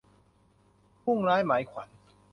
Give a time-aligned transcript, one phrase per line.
[1.05, 1.89] มุ่งร้ายหมายขวัญ